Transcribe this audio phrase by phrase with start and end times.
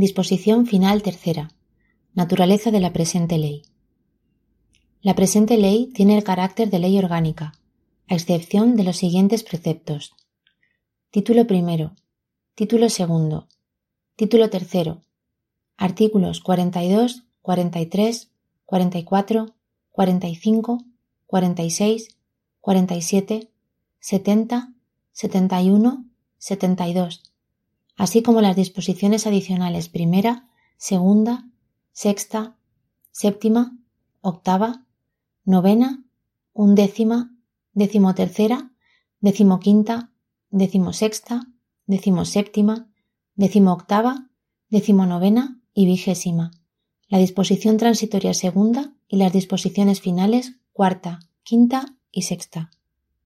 [0.00, 1.50] Disposición final tercera.
[2.14, 3.64] Naturaleza de la presente ley.
[5.02, 7.52] La presente ley tiene el carácter de ley orgánica,
[8.08, 10.14] a excepción de los siguientes preceptos.
[11.10, 11.96] Título primero.
[12.54, 13.46] Título segundo.
[14.16, 15.02] Título tercero.
[15.76, 18.30] Artículos 42, 43,
[18.64, 19.54] 44,
[19.90, 20.78] 45,
[21.26, 22.16] 46,
[22.62, 23.50] 47,
[24.00, 24.72] 70,
[25.12, 26.04] 71,
[26.38, 27.29] 72
[28.00, 30.48] así como las disposiciones adicionales primera,
[30.78, 31.50] segunda,
[31.92, 32.56] sexta,
[33.10, 33.76] séptima,
[34.22, 34.86] octava,
[35.44, 36.02] novena,
[36.54, 37.36] undécima,
[37.74, 38.72] decimotercera,
[39.20, 40.14] decimoquinta,
[40.48, 41.42] decimosexta,
[41.84, 42.90] decimoséptima,
[43.34, 44.30] decimoctava,
[44.70, 46.52] decimonovena y vigésima,
[47.06, 52.70] la disposición transitoria segunda y las disposiciones finales cuarta, quinta y sexta.